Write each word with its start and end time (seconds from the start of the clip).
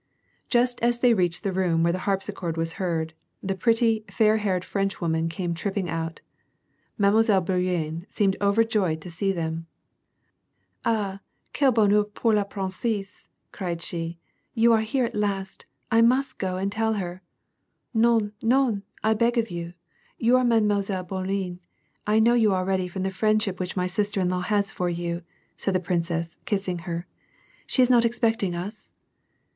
Just 0.49 0.81
as 0.81 0.97
they 0.97 1.13
reached 1.13 1.43
the 1.43 1.51
room 1.51 1.83
where 1.83 1.93
the 1.93 1.99
harpsichord 2.09 2.57
was 2.57 2.73
heard, 2.81 3.13
the 3.43 3.53
pretty, 3.53 4.03
fair 4.09 4.37
haired 4.37 4.65
Frenchwoman 4.65 5.29
came 5.29 5.53
tripping 5.53 5.91
out. 5.91 6.21
Mile. 6.97 7.21
Bourienne 7.21 8.07
seemed 8.11 8.35
overjoyed 8.41 8.99
to 9.01 9.11
see 9.11 9.31
them." 9.31 9.67
Ah, 10.85 11.19
quel 11.53 11.71
honhenr 11.71 12.11
pour 12.15 12.33
la 12.33 12.43
princessef 12.43 12.81
she 13.05 13.29
cried, 13.51 13.85
"you 14.55 14.73
are 14.73 14.81
here 14.81 15.05
at 15.05 15.13
last. 15.13 15.67
I 15.91 16.01
must 16.01 16.39
go 16.39 16.57
and 16.57 16.71
tell 16.71 16.93
her."" 16.93 17.21
NoTiy 17.95 18.31
norij 18.41 18.81
I 19.03 19.13
beg 19.13 19.37
of 19.37 19.51
you! 19.51 19.75
You 20.17 20.35
are 20.35 20.43
Mile 20.43 20.61
Bourienne; 21.03 21.59
I 22.07 22.17
know 22.17 22.33
you 22.33 22.55
already 22.55 22.87
from 22.87 23.03
the 23.03 23.11
friendship 23.11 23.59
which 23.59 23.77
my 23.77 23.85
sister 23.85 24.19
in 24.19 24.29
law 24.29 24.41
has 24.41 24.71
for 24.71 24.89
you," 24.89 25.21
said 25.57 25.75
the 25.75 25.79
princess, 25.79 26.39
kissing 26.45 26.79
her; 26.89 27.05
"she 27.67 27.83
is 27.83 27.89
not 27.91 28.03
expect 28.03 28.41
ing 28.41 28.55
us 28.55 28.93